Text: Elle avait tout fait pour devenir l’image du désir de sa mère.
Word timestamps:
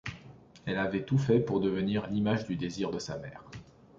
Elle 0.65 0.79
avait 0.79 1.03
tout 1.05 1.19
fait 1.19 1.39
pour 1.39 1.59
devenir 1.59 2.07
l’image 2.07 2.47
du 2.47 2.55
désir 2.55 2.89
de 2.89 2.97
sa 2.97 3.19
mère. 3.19 3.43